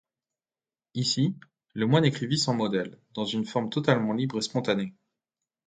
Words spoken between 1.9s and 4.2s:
écrivit sans modèle, dans une forme totalement